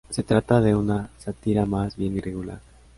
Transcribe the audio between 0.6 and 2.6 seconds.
de una sátira más bien irregular.